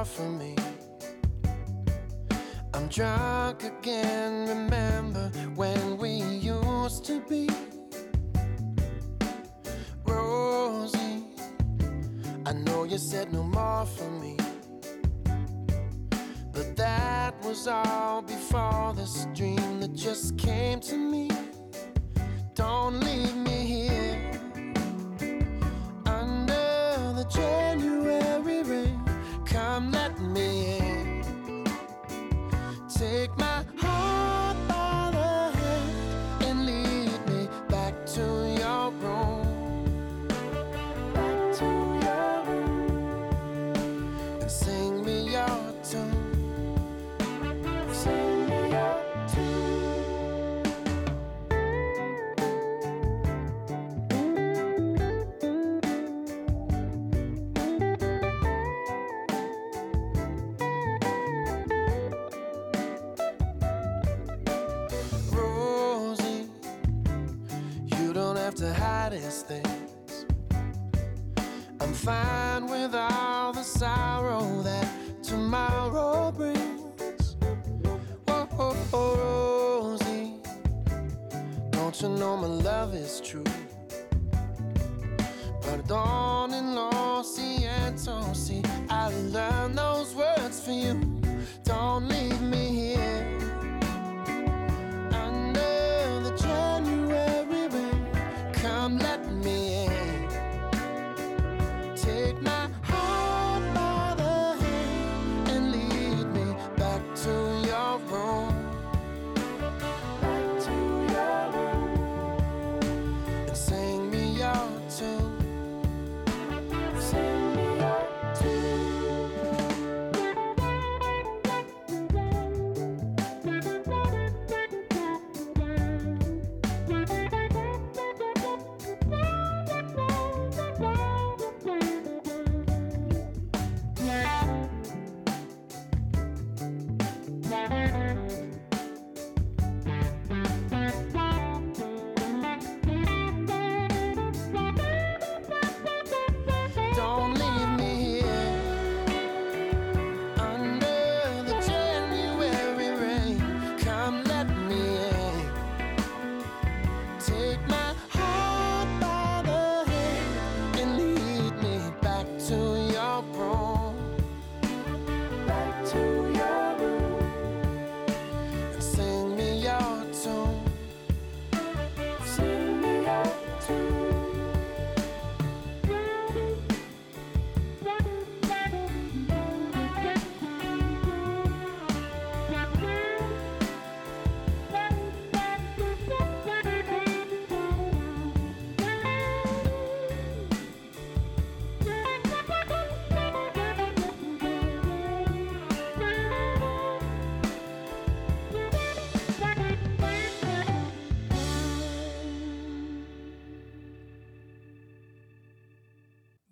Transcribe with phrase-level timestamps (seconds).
[0.00, 0.54] door for me.
[2.72, 6.22] I'm drunk again, remember when we
[6.52, 7.48] used to be.
[10.04, 11.24] Rosie,
[12.46, 14.36] I know you said no more for me.
[16.52, 20.99] But that was all before this dream that just came to me.
[81.90, 83.42] Don't you know my love is true?
[85.60, 90.94] Pardon in lo see, I learned those words for you.
[91.64, 93.29] Don't leave me here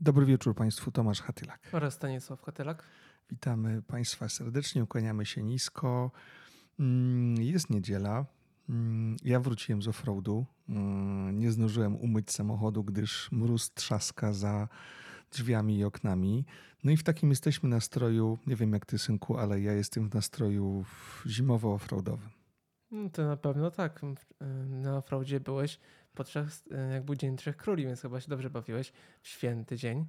[0.08, 1.68] Dobry wieczór Państwu, Tomasz Hatylak.
[1.72, 2.82] Oraz Stanisław Katylak.
[3.30, 6.10] Witamy Państwa serdecznie, ukłaniamy się nisko.
[6.80, 8.26] Mm, Jest niedziela.
[8.68, 10.46] Mm, Ja wróciłem z offroadu.
[10.68, 14.68] Mm, Nie zdążyłem umyć samochodu, gdyż mróz trzaska za
[15.32, 16.44] drzwiami i oknami.
[16.84, 20.14] No i w takim jesteśmy nastroju, nie wiem jak ty synku, ale ja jestem w
[20.14, 20.84] nastroju
[21.26, 22.28] zimowo-offroadowym.
[22.90, 24.00] No to na pewno tak.
[24.68, 25.78] Na offroadzie byłeś
[26.18, 26.62] podczas,
[26.92, 28.92] jak był Dzień Trzech Króli, więc chyba się dobrze bawiłeś
[29.22, 30.06] w święty dzień.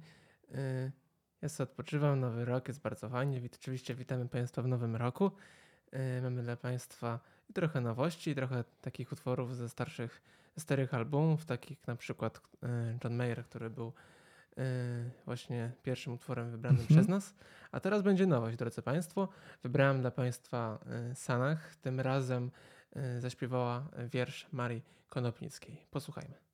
[1.42, 3.40] Ja sobie odpoczywam, nowy rok jest bardzo fajnie.
[3.54, 5.30] Oczywiście witamy Państwa w nowym roku.
[6.22, 7.20] Mamy dla Państwa
[7.54, 10.22] trochę nowości, trochę takich utworów ze starszych,
[10.58, 12.40] starych albumów, takich na przykład
[13.04, 13.92] John Mayer, który był
[15.24, 16.96] właśnie pierwszym utworem wybranym Mhm.
[16.98, 17.34] przez nas.
[17.72, 19.28] A teraz będzie nowość, drodzy Państwo.
[19.62, 20.78] Wybrałem dla Państwa
[21.12, 21.76] y, Sanach.
[21.76, 22.50] Tym razem y,
[23.18, 25.86] zaśpiewała wiersz Marii Konopnickiej.
[25.90, 26.49] Posłuchajmy.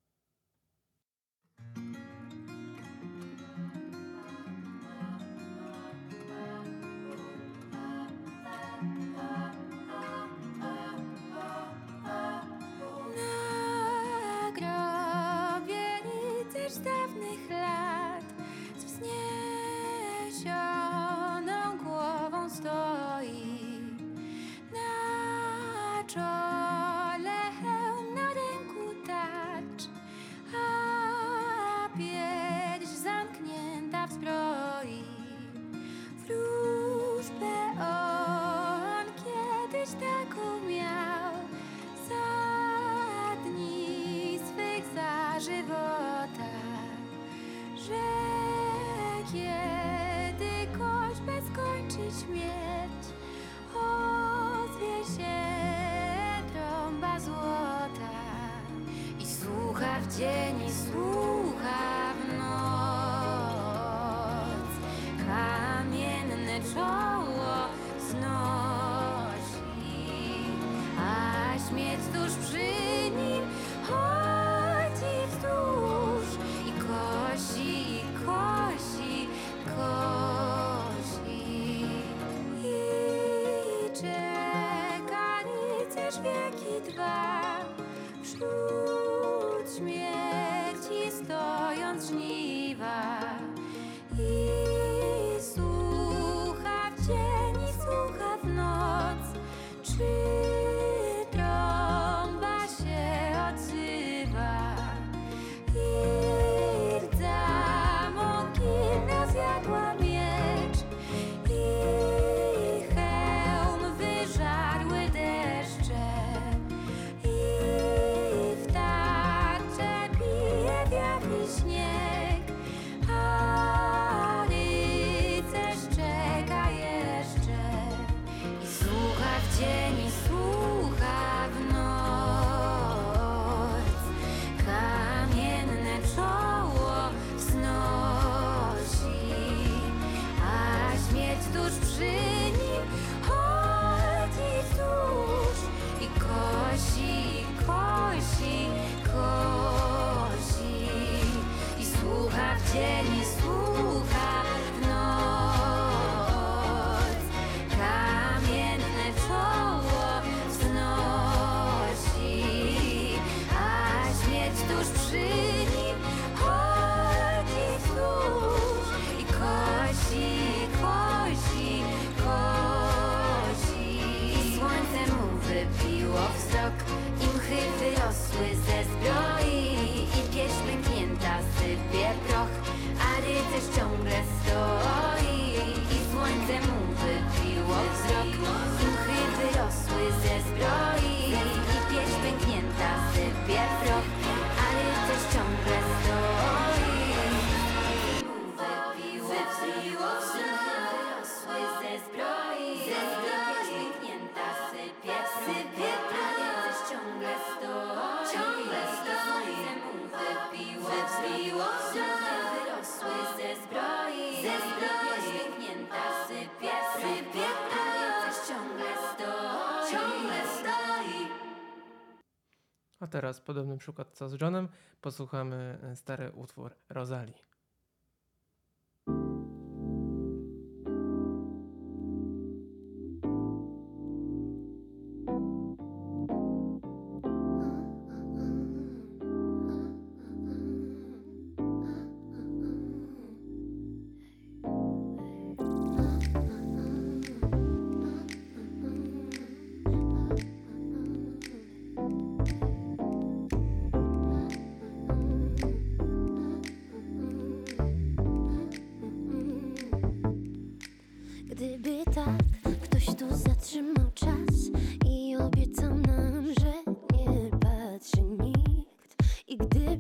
[223.27, 224.69] Teraz podobny przykład co z Johnem.
[225.01, 227.35] Posłuchamy e, stary utwór Rosalii.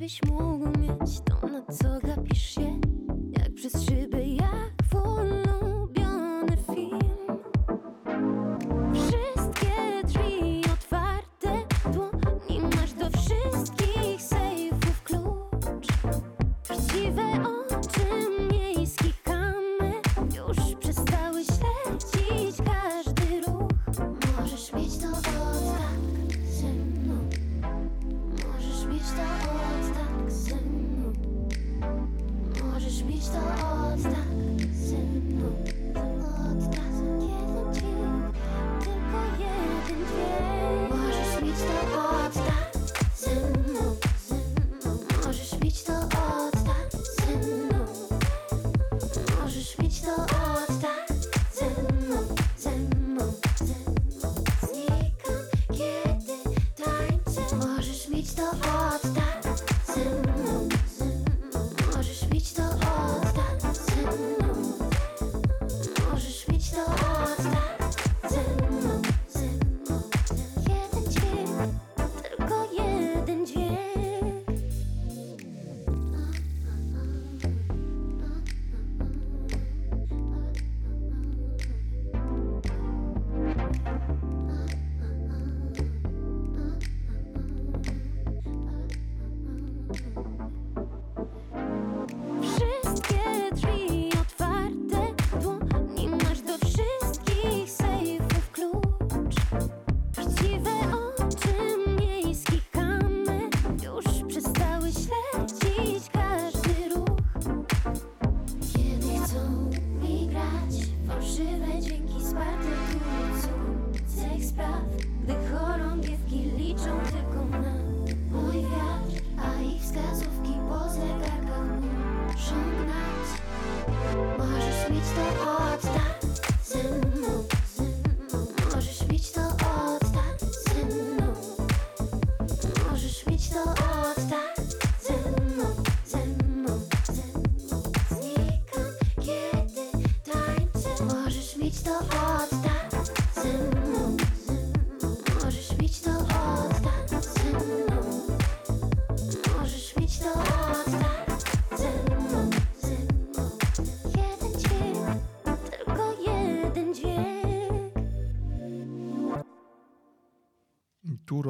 [0.06, 2.80] gdybyś mógł mieć to, na co gapisz się,
[3.32, 4.15] jak przez szybę.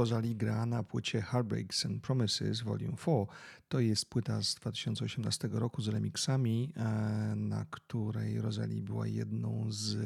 [0.07, 3.27] Rosalie gra na płycie Heartbreaks and Promises Volume 4.
[3.69, 6.83] To jest płyta z 2018 roku z remixami, e,
[7.37, 9.97] na której Rosalie była jedną z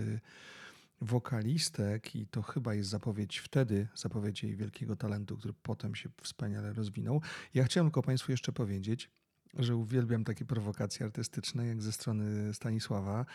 [1.01, 6.73] wokalistek i to chyba jest zapowiedź wtedy, zapowiedź jej wielkiego talentu, który potem się wspaniale
[6.73, 7.23] rozwinął.
[7.55, 9.11] Ja chciałem tylko Państwu jeszcze powiedzieć,
[9.55, 13.27] że uwielbiam takie prowokacje artystyczne, jak ze strony Stanisława,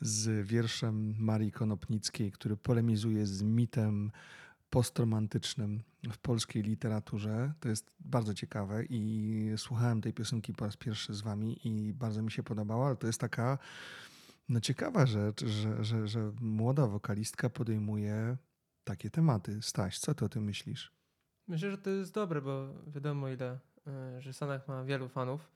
[0.00, 4.10] z wierszem Marii Konopnickiej, który polemizuje z mitem
[4.72, 7.52] postromantycznym w polskiej literaturze.
[7.60, 12.22] To jest bardzo ciekawe i słuchałem tej piosenki po raz pierwszy z wami i bardzo
[12.22, 13.58] mi się podobała, ale to jest taka
[14.48, 18.36] no ciekawa rzecz, że, że, że młoda wokalistka podejmuje
[18.84, 19.62] takie tematy.
[19.62, 20.92] Staś, co ty o tym myślisz?
[21.48, 25.50] Myślę, że to jest dobre, bo wiadomo ile, e, że Sanach ma wielu fanów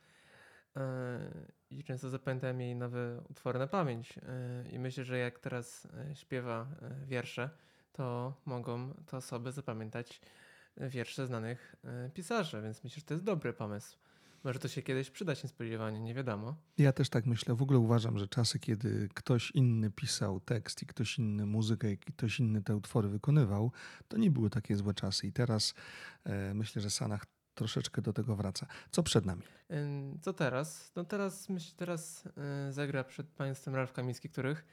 [0.76, 4.18] e, i często zapamiętam jej nowe utwory na pamięć.
[4.18, 4.22] E,
[4.70, 6.66] I myślę, że jak teraz śpiewa
[7.06, 7.50] wiersze,
[7.96, 10.20] to mogą te osoby zapamiętać
[10.76, 13.98] wiersze znanych e, pisarzy, więc myślę, że to jest dobry pomysł.
[14.44, 16.56] Może to się kiedyś przydać niespodziewanie, nie wiadomo.
[16.78, 17.54] Ja też tak myślę.
[17.54, 21.98] W ogóle uważam, że czasy, kiedy ktoś inny pisał tekst i ktoś inny muzykę i
[21.98, 23.72] ktoś inny te utwory wykonywał,
[24.08, 25.26] to nie były takie złe czasy.
[25.26, 25.74] I teraz
[26.24, 27.24] e, myślę, że Sanach
[27.54, 28.66] troszeczkę do tego wraca.
[28.90, 29.42] Co przed nami?
[30.20, 30.92] Co teraz?
[30.96, 32.26] No teraz myślę, teraz
[32.68, 34.64] y, zagra przed Państwem Ralf Kamiński, których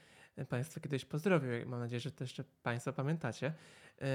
[0.50, 1.50] Państwo kiedyś pozdrowił.
[1.66, 3.54] Mam nadzieję, że to jeszcze Państwo pamiętacie.
[4.02, 4.06] Y,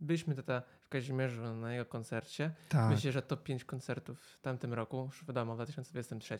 [0.00, 2.50] Byliśmy tutaj w Kazimierzu na jego koncercie.
[2.68, 2.90] Tak.
[2.90, 6.38] Myślę, że top 5 koncertów w tamtym roku, już wiadomo, w 2023.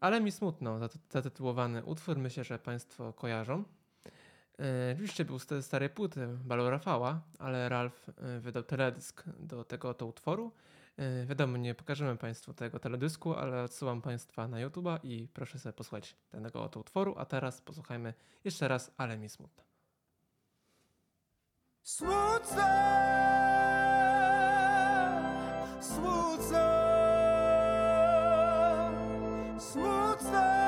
[0.00, 3.64] Ale mi smutno, zat- zatytułowany utwór, myślę, że Państwo kojarzą.
[4.58, 9.88] E, Oczywiście był z starej płyty Balu Rafała, ale Ralf e, wydał teledysk do tego
[9.88, 10.52] oto utworu.
[10.96, 15.72] E, Wiadomo, nie pokażemy Państwu tego teledysku, ale odsyłam Państwa na YouTube'a i proszę sobie
[15.72, 17.14] posłuchać tego oto utworu.
[17.18, 19.28] A teraz posłuchajmy jeszcze raz, ale mi.
[19.28, 19.52] Smutno,
[21.82, 22.62] smutno,
[25.80, 26.62] smutno,
[29.58, 30.61] smutno.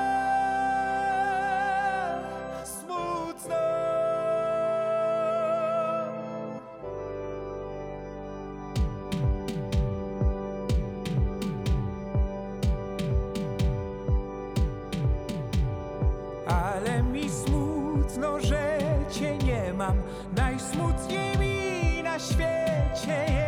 [20.37, 23.44] Najsmutniej mi na świecie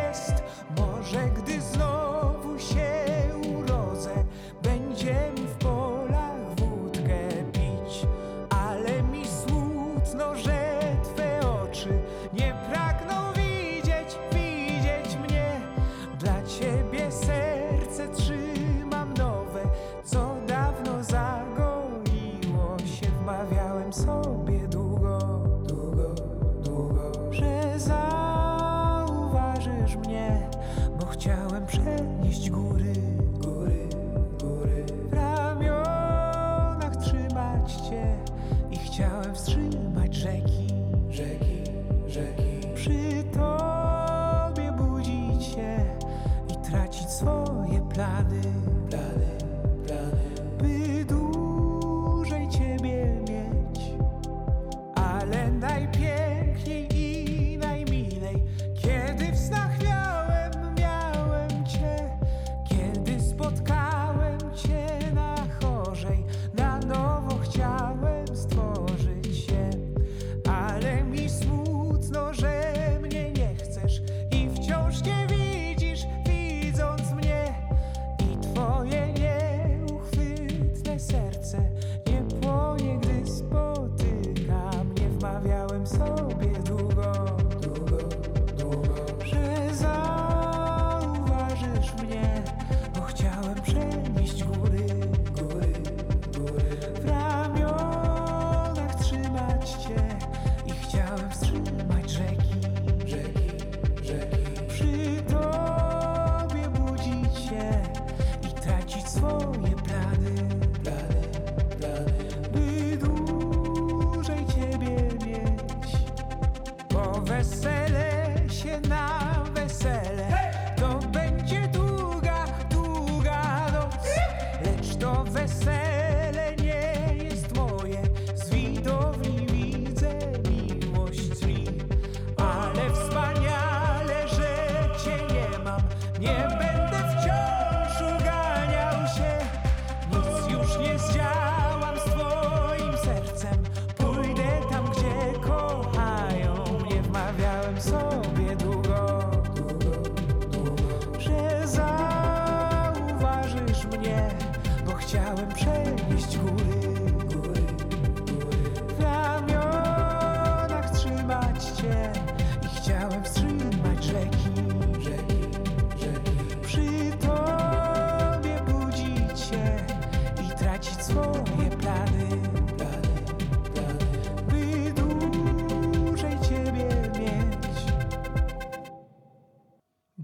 [40.17, 40.56] Jack.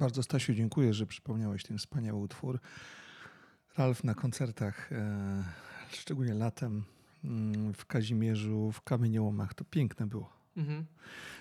[0.04, 2.60] Bardzo Stasiu dziękuję, że przypomniałeś ten wspaniały utwór.
[3.78, 5.44] Ralf na koncertach, e,
[5.92, 6.84] szczególnie latem
[7.24, 10.34] mm, w Kazimierzu, w Kamieniołomach, to piękne było.
[10.58, 10.86] Mhm.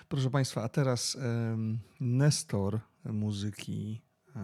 [0.09, 4.01] Proszę Państwa, a teraz em, Nestor muzyki
[4.35, 4.39] e,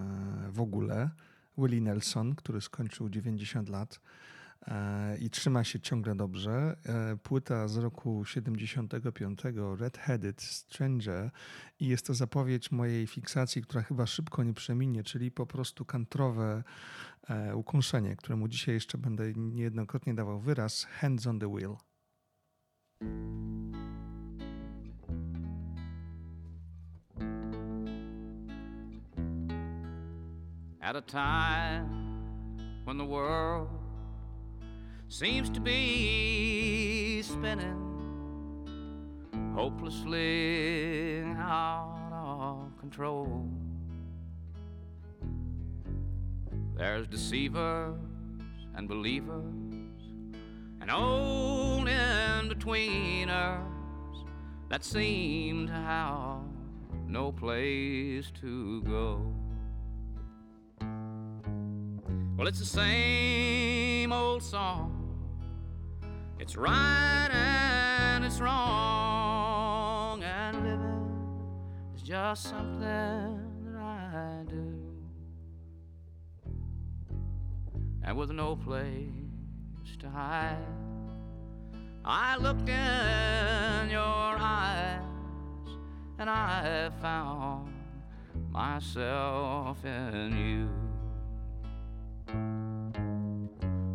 [0.52, 1.10] w ogóle,
[1.58, 4.29] Willie Nelson, który skończył 90 lat e,
[5.20, 6.78] i trzyma się ciągle dobrze.
[6.86, 9.40] E, Płyta z roku 75,
[9.78, 11.32] Red-Headed Stranger
[11.80, 16.64] i jest to zapowiedź mojej fiksacji, która chyba szybko nie przeminie, czyli po prostu kantrowe
[17.30, 21.76] e, ukąszenie, któremu dzisiaj jeszcze będę niejednokrotnie dawał wyraz, Hands on the Wheel.
[30.82, 31.86] at a time
[32.84, 33.79] when the world
[35.12, 37.76] seems to be spinning
[39.56, 43.50] hopelessly out of control.
[46.78, 47.98] There's deceivers
[48.76, 49.44] and believers
[50.80, 53.66] and old in betweeners
[54.70, 56.44] that seem to have
[57.08, 59.34] no place to go.
[62.38, 64.99] Well, it's the same old song.
[66.42, 71.12] It's right and it's wrong, and living
[71.94, 72.82] is just something
[73.66, 74.74] that I do.
[78.04, 79.10] And with no place
[80.00, 80.66] to hide,
[82.06, 84.00] I looked in your
[84.40, 85.04] eyes
[86.20, 87.74] and I found
[88.50, 90.70] myself in you.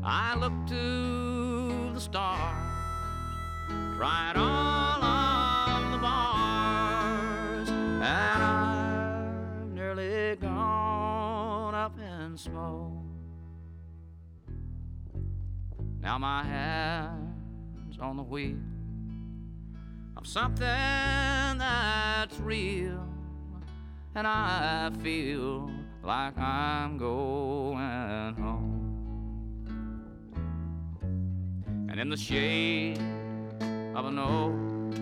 [0.04, 1.33] I looked to
[1.94, 2.56] the stars,
[3.96, 12.90] tried all of the bars, and I've nearly gone up in smoke.
[16.00, 18.56] Now my hands on the wheel
[20.16, 23.06] of something that's real,
[24.16, 25.70] and I feel
[26.02, 28.53] like I'm going home.
[31.94, 32.98] And in the shade
[33.94, 34.94] of an oak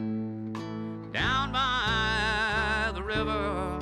[1.10, 3.78] down by the river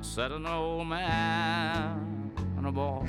[0.00, 3.06] sat an old man and a boy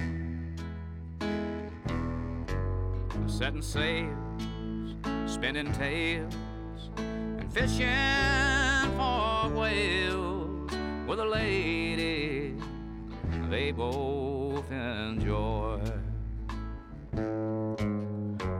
[3.25, 6.35] setting sails, spinning tales,
[6.95, 7.87] and fishing
[8.97, 10.71] for whales
[11.07, 12.53] with a lady
[13.49, 15.81] they both enjoy.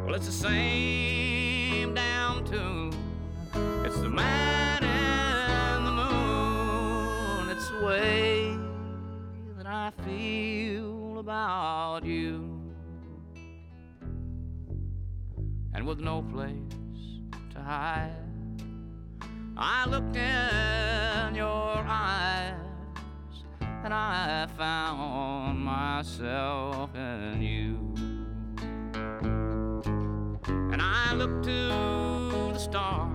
[0.10, 2.91] Well, it's the same down tune.
[3.86, 7.50] It's the man and the moon.
[7.56, 8.58] It's the way
[9.56, 12.60] that I feel about you.
[15.76, 16.56] And with no place
[17.54, 18.15] to hide,
[19.56, 22.56] I looked in your eyes
[23.62, 27.68] and I found myself in you.
[31.19, 31.67] Looked to
[32.53, 33.12] the stars,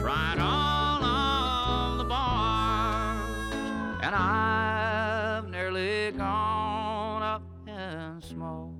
[0.00, 3.54] tried all of the bars,
[4.02, 8.72] and I've nearly gone up in smoke.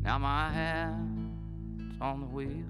[0.00, 2.64] Now my hand's on the wheel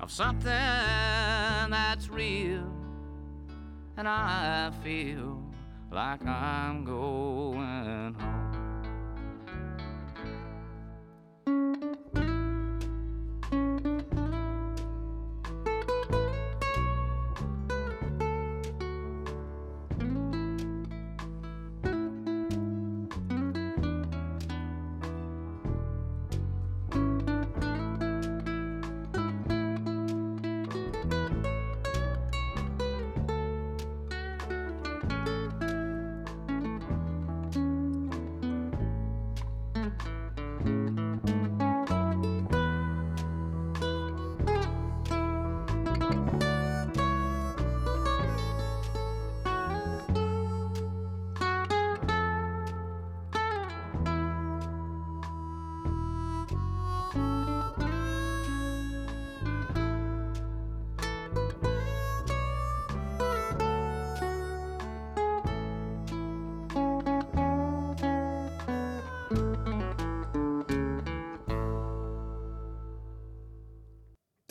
[0.00, 2.72] of something that's real,
[3.98, 5.38] and I feel
[5.90, 8.41] like I'm going home.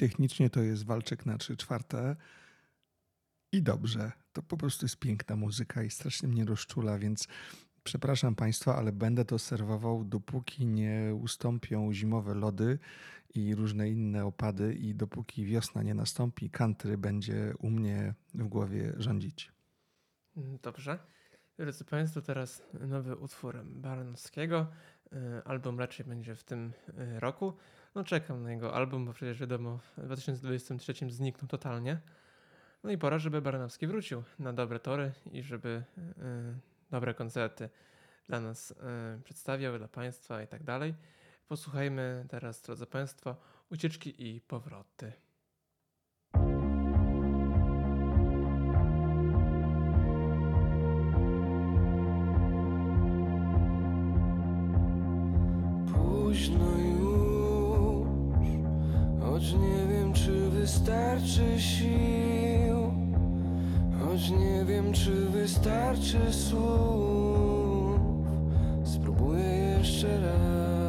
[0.02, 2.16] Technicznie to jest walczek na 3 czwarte.
[3.52, 4.12] I dobrze.
[4.34, 7.28] To po prostu jest piękna muzyka i strasznie mnie rozczula, więc
[7.84, 12.80] przepraszam Państwa, ale będę to serwował, dopóki nie ustąpią zimowe lody
[13.36, 18.94] i różne inne opady, i dopóki wiosna nie nastąpi, country będzie u mnie w głowie
[18.98, 19.52] rządzić.
[20.38, 21.00] Mm, Dobrze.
[21.58, 24.68] Drodzy Państwo, teraz nowy utwór Baranowskiego.
[25.14, 27.54] Y, Album raczej będzie w tym y, roku.
[27.96, 32.00] No czekam na jego album, bo przecież wiadomo, w 2023 zniknął totalnie.
[32.84, 36.02] No i pora, żeby Baranowski wrócił na dobre tory i żeby y,
[36.92, 37.70] dobre koncerty
[38.28, 38.76] dla nas y,
[39.24, 40.94] przedstawiał, dla Państwa i tak dalej.
[41.48, 43.36] Posłuchajmy teraz, drodzy Państwo,
[43.70, 45.14] ucieczki i powroty.
[61.22, 62.92] Wystarczy sił,
[64.00, 68.00] choć nie wiem, czy wystarczy słów.
[68.84, 70.81] Spróbuję jeszcze raz.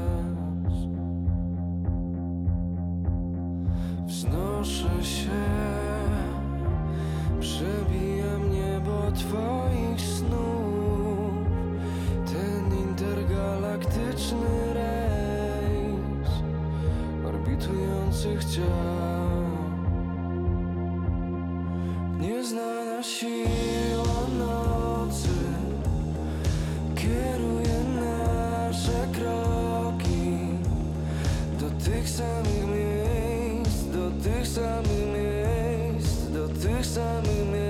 [34.55, 37.62] Samych miejsc, do tych samych miejsc.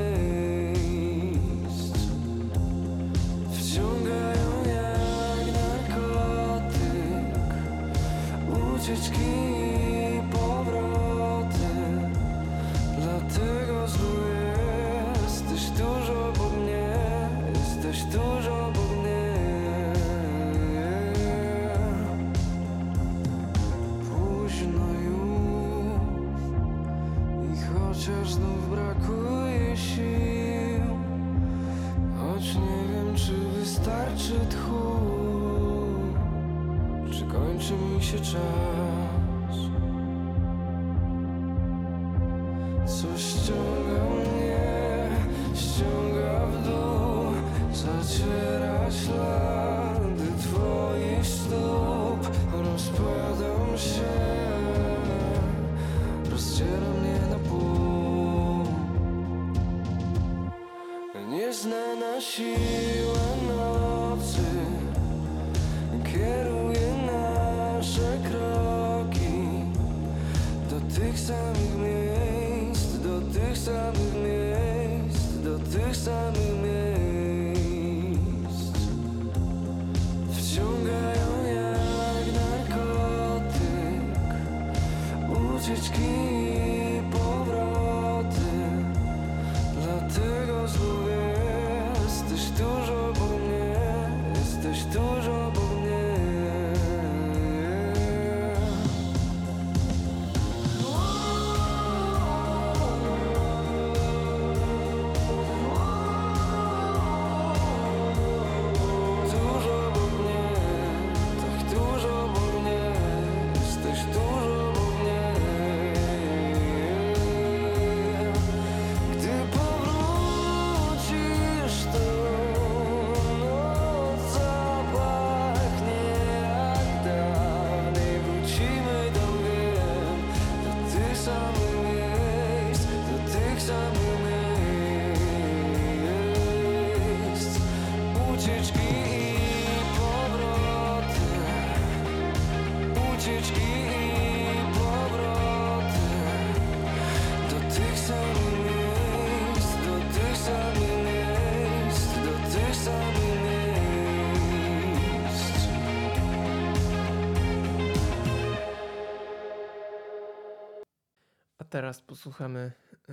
[162.22, 162.72] Posłuchamy
[163.10, 163.12] y,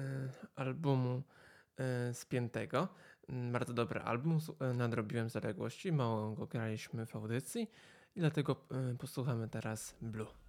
[0.56, 1.24] albumu
[2.10, 2.88] y, Spiętego.
[3.30, 4.40] Mm, Bardzo dobry album,
[4.72, 7.72] y, nadrobiłem zaległości, mało go graliśmy w audycji
[8.16, 8.56] i dlatego
[9.00, 10.49] posłuchamy teraz Blue.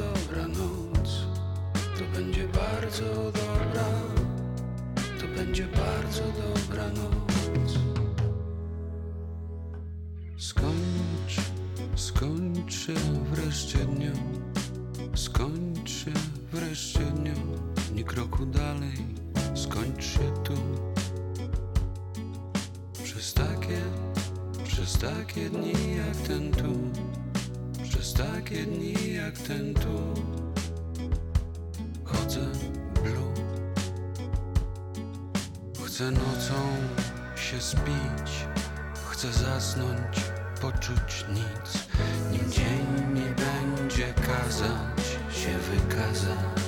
[0.00, 1.10] Dobra noc.
[1.98, 3.84] To będzie bardzo dobra.
[5.20, 7.78] To będzie bardzo dobra noc.
[10.38, 11.40] Skończ,
[11.96, 12.94] skończ się
[13.32, 14.12] wreszcie dniu.
[15.14, 16.12] Skończ się
[16.52, 17.34] wreszcie dniu.
[17.94, 19.06] Ni kroku dalej.
[19.54, 20.54] Skończ się tu.
[23.04, 23.80] Przez takie,
[24.64, 26.79] przez takie dni jak ten tu.
[28.20, 30.14] Takie dni jak ten tu.
[32.04, 32.46] Chodzę
[32.94, 33.34] blue.
[35.86, 36.54] Chcę nocą
[37.36, 38.46] się spić,
[39.10, 40.20] chcę zasnąć,
[40.60, 41.88] poczuć nic.
[42.32, 46.59] Nim dzień mi będzie kazać się wykazać.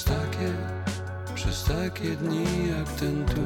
[0.00, 0.52] Przez takie,
[1.34, 3.40] przez takie dni jak ten tu.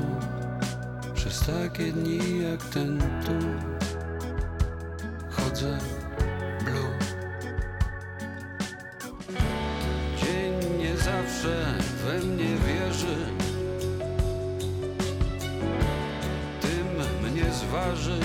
[1.14, 3.46] Przez takie dni jak ten tu.
[5.30, 5.78] Chodzę
[6.64, 6.98] blue.
[10.16, 11.66] Dzień nie zawsze
[12.04, 13.16] we mnie wierzy.
[16.60, 16.86] Tym
[17.32, 18.20] mnie zważy,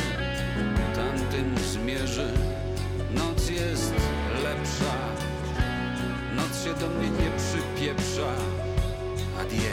[0.96, 2.34] tamtym zmierzy.
[3.16, 3.94] Noc jest
[4.44, 4.96] lepsza,
[6.36, 7.09] noc się do mnie
[8.20, 9.40] nie przypieprza.
[9.42, 9.72] Adie,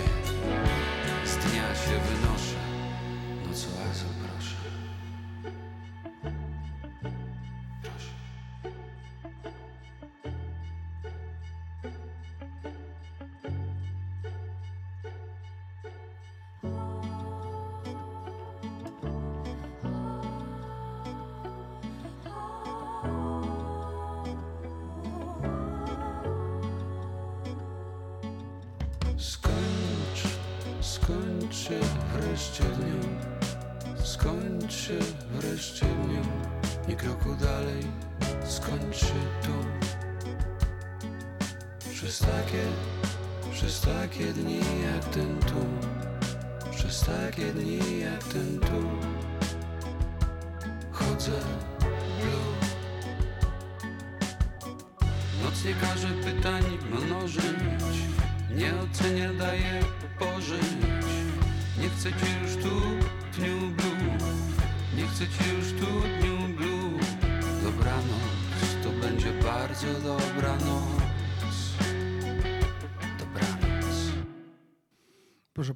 [1.25, 2.36] z dnia się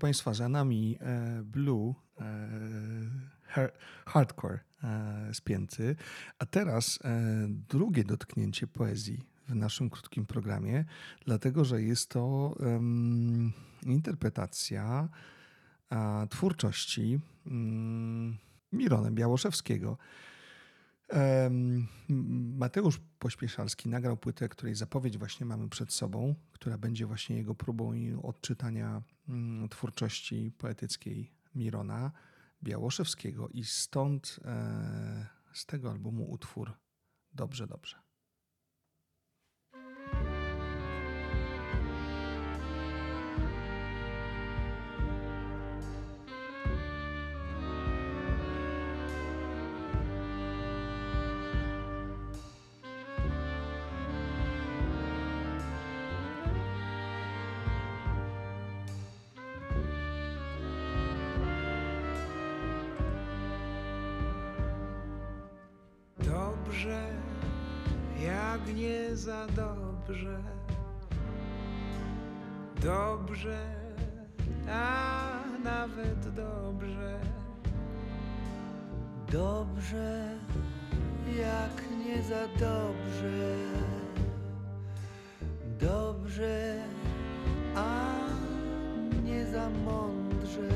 [0.00, 3.68] Państwa, za nami e, Blue, e,
[4.06, 5.96] hardcore e, spięty,
[6.38, 6.98] a teraz
[7.68, 10.84] drugie dotknięcie poezji w naszym krótkim programie,
[11.24, 12.54] dlatego że jest to
[13.82, 15.08] interpretacja
[16.30, 18.36] twórczości mm,
[18.72, 19.98] Mirona Białoszewskiego.
[22.56, 27.92] Mateusz Pośpieszalski nagrał płytę, której zapowiedź właśnie mamy przed sobą, która będzie właśnie jego próbą
[28.22, 32.12] odczytania mm, twórczości poetyckiej Mirona
[32.62, 36.72] Białoszewskiego i stąd e, z tego albumu utwór
[37.32, 37.66] dobrze.
[37.66, 37.96] Dobrze,
[69.20, 70.38] za dobrze.
[72.82, 73.58] Dobrze,
[74.68, 75.30] a
[75.64, 77.20] nawet dobrze.
[79.32, 80.38] Dobrze,
[81.38, 83.56] jak nie za dobrze.
[85.80, 86.82] Dobrze,
[87.76, 88.10] a
[89.24, 90.70] nie za mądrze.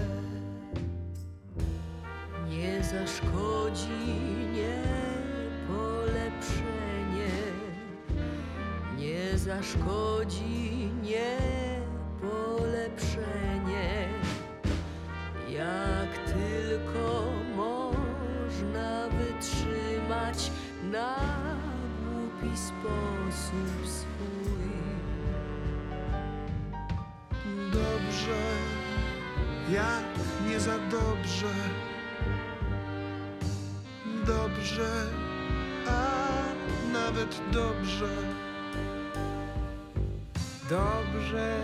[2.83, 4.44] zaszkodzi nie polepszenie,
[9.45, 11.39] zaszkodzi nie
[12.21, 14.09] polepszenie.
[15.51, 20.51] Jak tylko można wytrzymać
[20.93, 21.17] na
[22.05, 24.71] głupi sposób swój.
[27.73, 28.43] Dobrze,
[29.73, 30.05] jak
[30.49, 31.55] nie za dobrze.
[34.27, 35.07] Dobrze,
[35.87, 36.07] a
[36.93, 38.44] nawet dobrze.
[40.75, 41.61] Dobrze,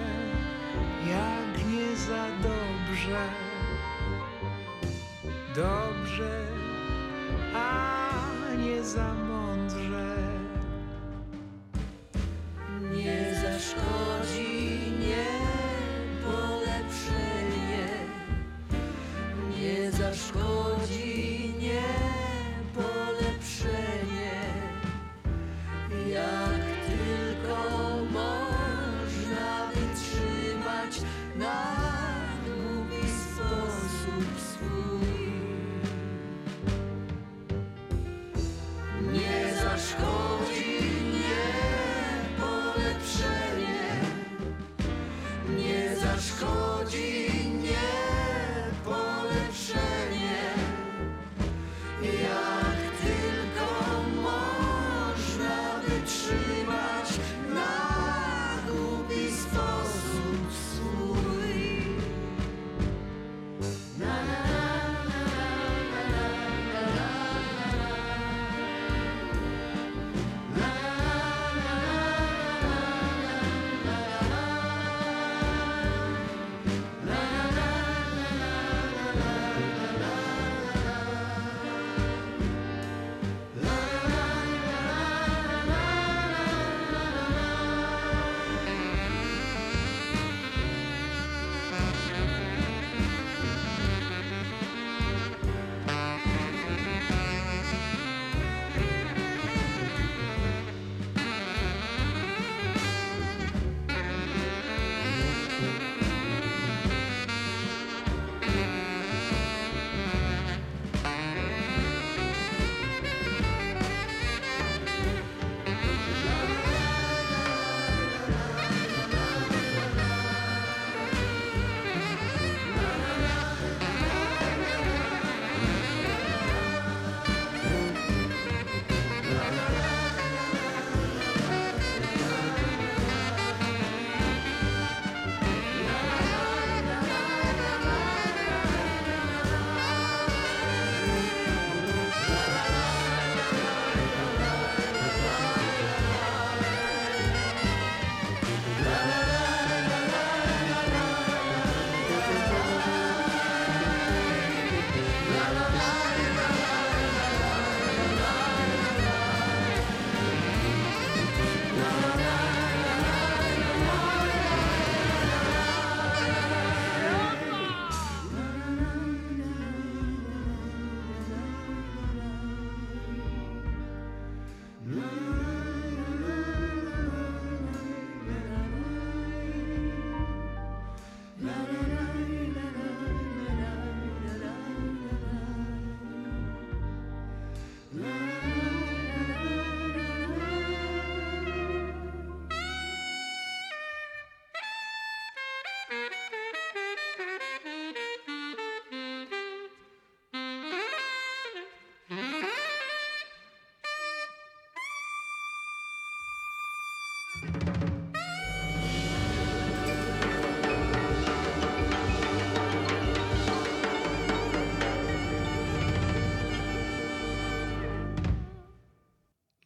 [1.09, 3.21] jak nie za dobrze.
[5.55, 6.47] Dobrze,
[7.55, 8.21] a
[8.59, 9.15] nie za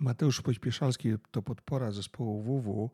[0.04, 2.90] Mateusz Pośpieszalski to podpora zespołu WW,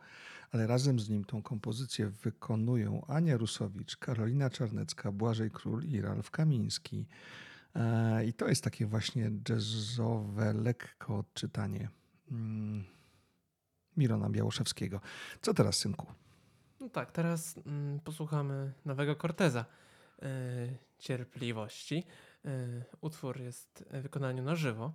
[0.52, 6.30] ale razem z nim tą kompozycję wykonują Ania Rusowicz, Karolina Czarnecka, Błażej Król i Ralf
[6.30, 7.06] Kamiński.
[7.74, 11.88] E, I to jest takie właśnie jazzowe, lekko odczytanie
[12.30, 12.84] mm,
[13.96, 15.00] Mirona Białoszewskiego.
[15.42, 16.06] Co teraz, synku?
[16.80, 19.64] No tak, teraz mm, posłuchamy nowego Corteza.
[20.22, 22.04] y, cierpliwości.
[22.46, 24.92] Y, utwór jest w wykonaniu na żywo.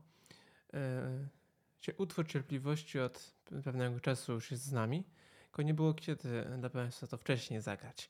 [1.93, 3.33] Utwór cierpliwości od
[3.63, 5.03] pewnego czasu już jest z nami,
[5.43, 8.09] tylko nie było kiedy dla Państwa to wcześniej zagrać.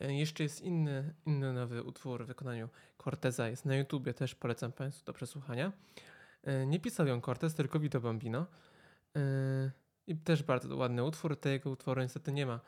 [0.00, 2.68] E, Jeszcze jest inny, inny nowy utwór w wykonaniu
[3.04, 5.72] Corteza, jest na YouTubie, też polecam Państwu do przesłuchania.
[6.42, 8.46] E, Nie pisał ją Cortez, tylko Vito Bambino.
[9.16, 9.70] E,
[10.06, 11.40] I też bardzo ładny utwór.
[11.40, 12.60] Tego utworu niestety nie ma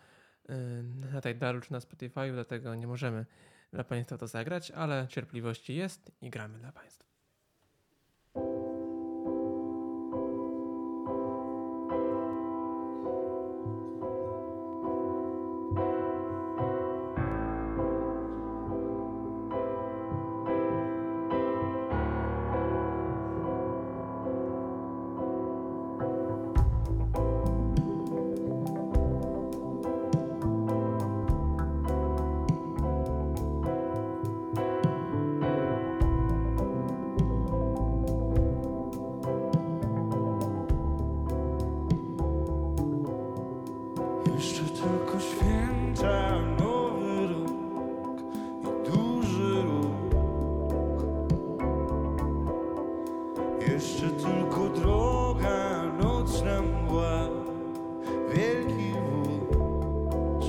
[1.12, 3.26] na Tidalu czy na Spotify, dlatego nie możemy
[3.72, 7.07] dla Państwa to zagrać, ale cierpliwości jest i gramy dla Państwa.
[53.60, 57.28] Jeszcze tylko droga, nocna mgła,
[58.34, 60.44] wielki wóz.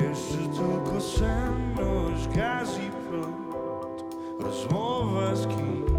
[0.00, 4.04] Jeszcze tylko senność, gaz i prąd,
[4.40, 5.89] rozmowa z kimś.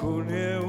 [0.00, 0.59] Tylko nie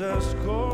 [0.00, 0.73] nas nie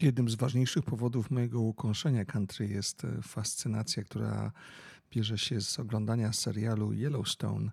[0.00, 4.52] Jednym z ważniejszych powodów mojego ukąszenia country jest e, fascynacja, która
[5.10, 7.70] bierze się z oglądania serialu Yellowstone,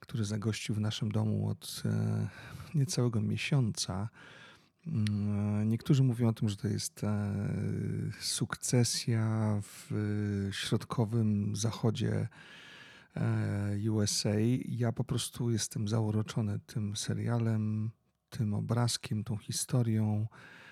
[0.00, 2.28] który zagościł w naszym domu od e,
[2.74, 4.08] niecałego miesiąca.
[4.86, 7.34] Mm, Niektórzy mówią o tym, że to jest e,
[8.20, 9.90] sukcesja w
[10.52, 12.28] środkowym zachodzie
[13.16, 14.38] e, USA.
[14.68, 17.90] Ja po prostu jestem zauroczony tym serialem,
[18.30, 20.65] tym obrazkiem, tą historią e,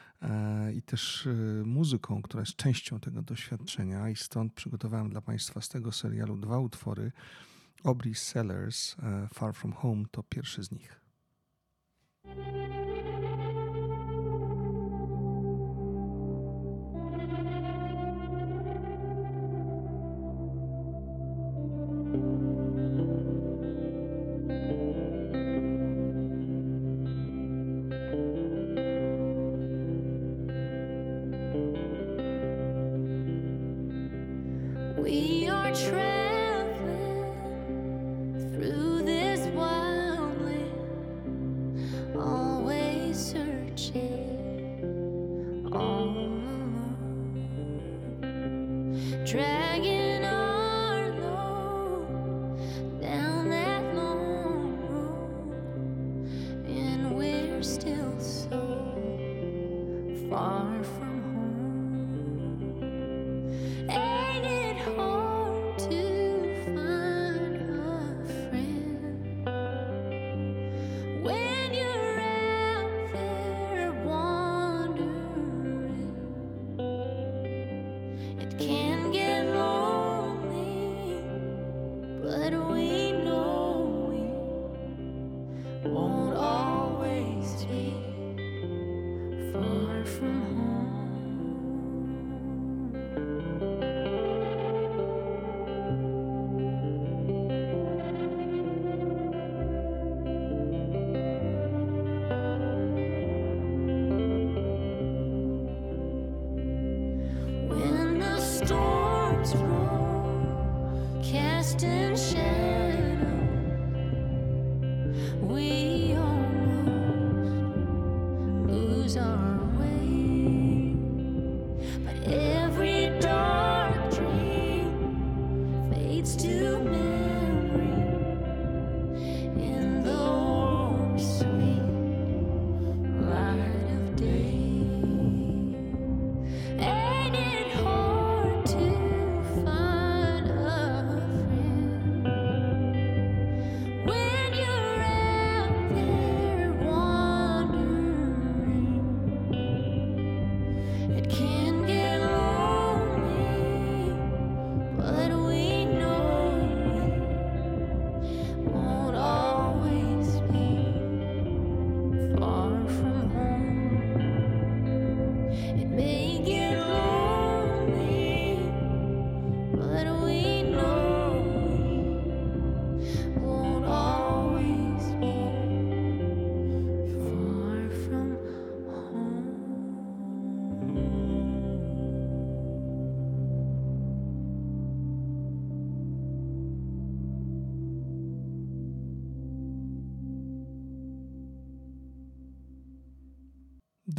[0.74, 1.30] i też e,
[1.64, 4.08] muzyką, która jest częścią tego doświadczenia.
[4.08, 7.12] I stąd przygotowałem dla Państwa z tego serialu dwa utwory.
[7.84, 11.00] Aubrey Sellers, e, Far From Home to pierwszy z nich.
[60.34, 61.33] Far from home.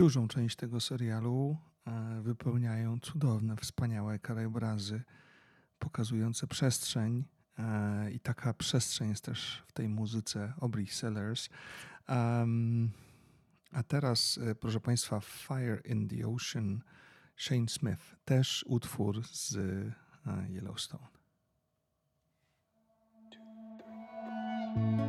[0.06, 5.04] Dużą część tego serialu e, wypełniają cudowne, wspaniałe krajobrazy
[5.80, 7.24] pokazujące przestrzeń.
[7.60, 11.50] e, I taka przestrzeń jest też w tej muzyce Aubrey Sellers.
[13.72, 16.82] A teraz, e, proszę Państwa, Fire in the Ocean,
[17.38, 19.58] Shane Smith, też utwór z
[20.50, 21.08] Yellowstone.
[25.02, 25.05] I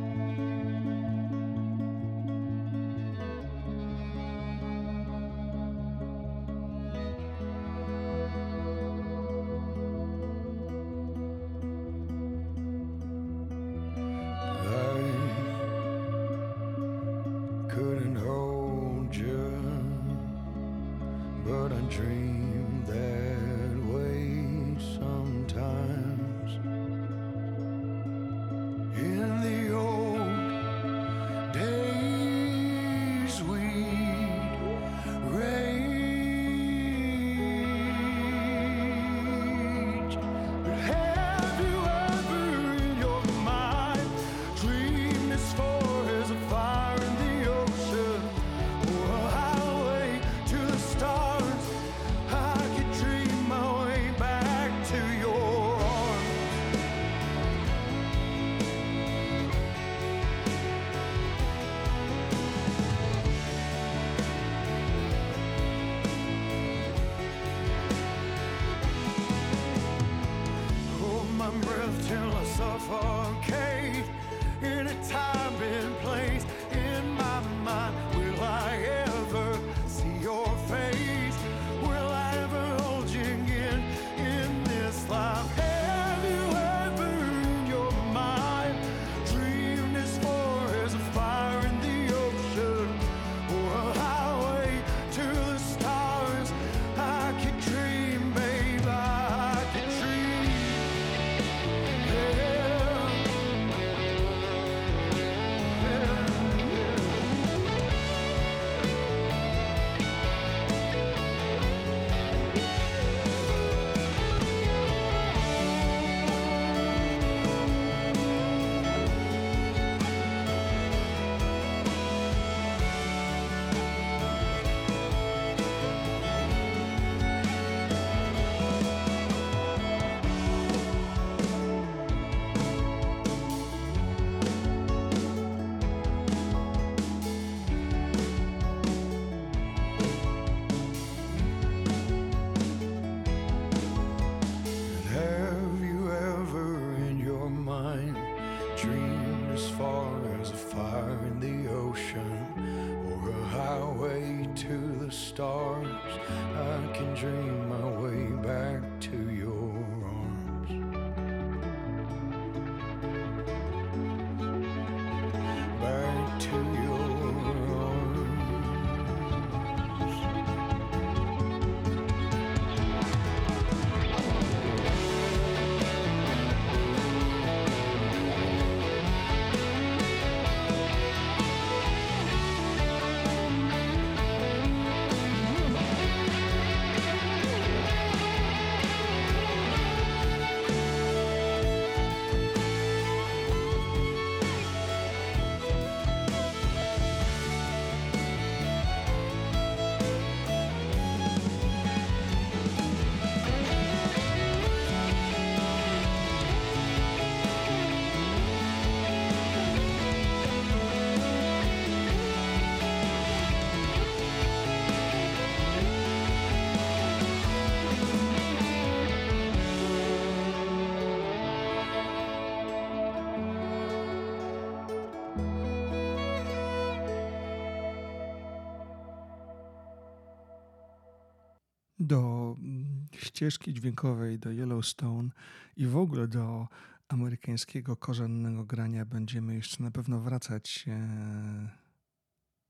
[233.37, 235.29] ścieżki dźwiękowej, do Yellowstone
[235.77, 236.67] i w ogóle do
[237.07, 241.69] amerykańskiego korzennego grania będziemy jeszcze na pewno wracać e,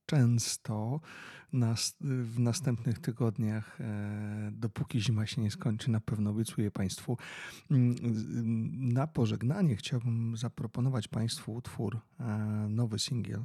[0.05, 0.99] często
[1.99, 7.17] w następnych tygodniach, e, dopóki zima się nie skończy, na pewno obiecuję Państwu.
[7.71, 8.25] Mm, z-
[8.95, 12.25] Na pożegnanie chciałbym zaproponować Państwu utwór, e,
[12.69, 13.43] nowy singiel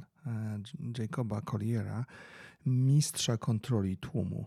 [0.97, 2.05] Jacoba Colliera,
[2.65, 4.45] Mistrza Kontroli Tłumu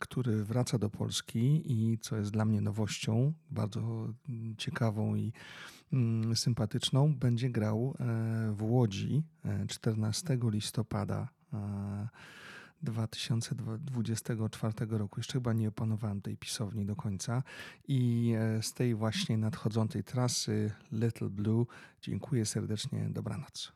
[0.00, 3.80] który wraca do Polski i co jest dla mnie nowością, bardzo
[4.28, 5.32] mm, ciekawą i
[5.92, 12.08] mm, sympatyczną, będzie grał e, w Łodzi e, 14 listopada e,
[12.84, 15.20] 2024 roku.
[15.20, 17.42] Jeszcze chyba nie opanowałem tej pisowni do końca.
[17.88, 21.66] I e, z tej właśnie nadchodzącej trasy Little Blue
[22.02, 23.08] dziękuję serdecznie.
[23.10, 23.72] Dobranoc.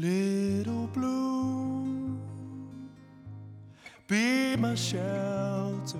[0.00, 2.18] Little blue,
[4.08, 5.98] be my shelter,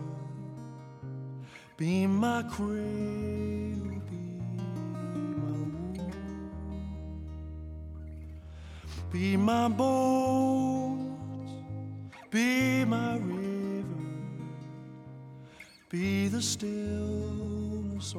[1.76, 6.12] be my cradle, be my womb,
[9.12, 10.96] be my boat,
[12.30, 14.02] be my river,
[15.90, 18.14] be the stillness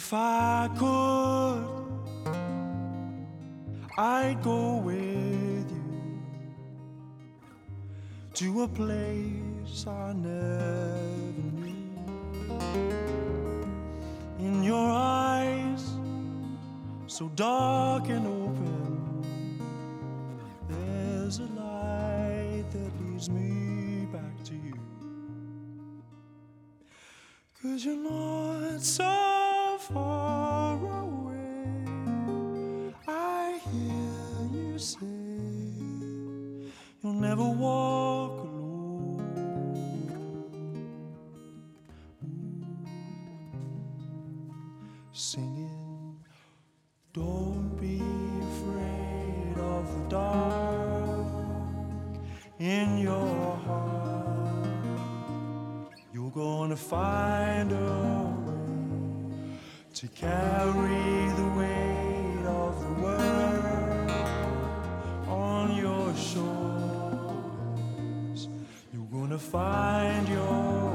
[0.00, 1.64] If I could,
[3.98, 6.20] I'd go with you
[8.34, 11.74] to a place I never knew.
[14.38, 15.84] In your eyes,
[17.08, 18.37] so dark and
[56.88, 59.58] find a way
[59.92, 64.10] to carry the weight of the world
[65.28, 67.28] on your shoulders.
[68.90, 70.87] You're gonna find your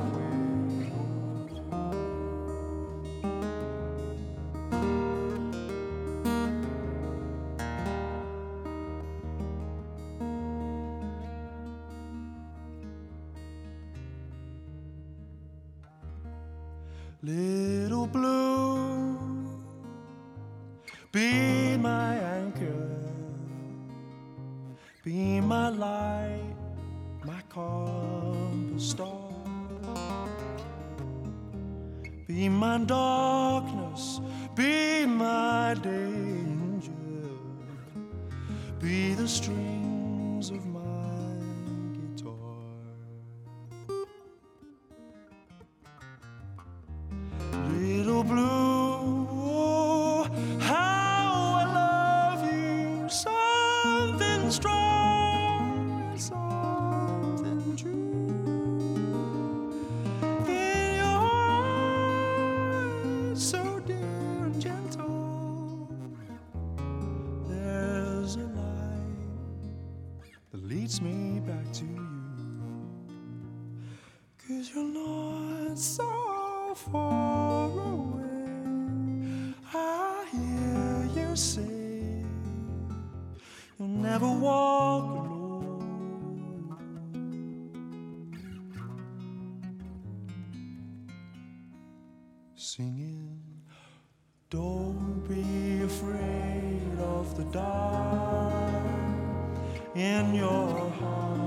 [99.96, 101.44] in your heart.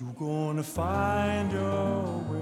[0.00, 2.40] You're gonna find your way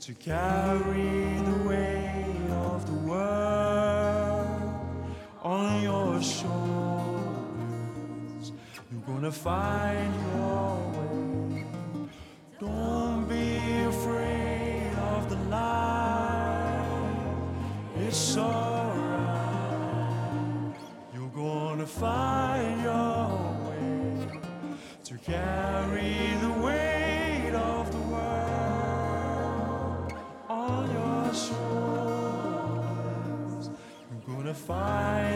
[0.00, 4.74] to carry the weight of the world
[5.42, 6.52] on your shoulders.
[8.90, 11.64] You're gonna find your way.
[12.58, 16.86] Don't be afraid of the light.
[17.96, 18.82] It's alright.
[21.14, 22.31] You're gonna find
[25.24, 29.02] carry the weight of the world
[30.48, 31.60] on your shoulders.
[34.10, 35.31] You're gonna find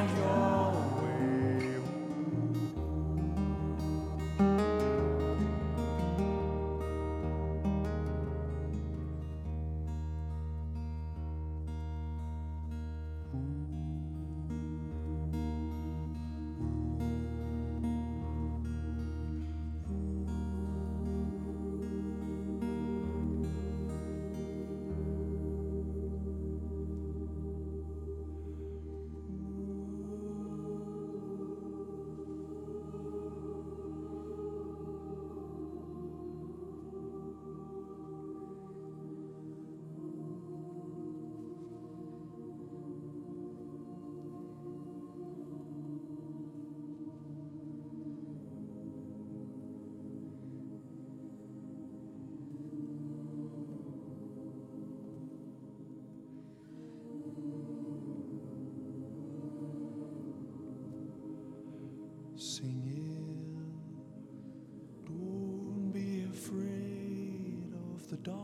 [68.09, 68.37] the dark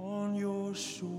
[0.00, 1.13] on your shoulders.